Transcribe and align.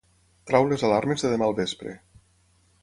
Treu 0.51 0.65
les 0.71 0.85
alarmes 0.87 1.27
de 1.27 1.31
demà 1.35 1.49
al 1.51 1.57
vespre. 1.61 1.97